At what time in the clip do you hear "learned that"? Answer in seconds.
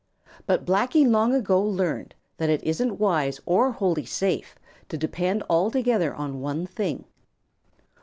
1.61-2.49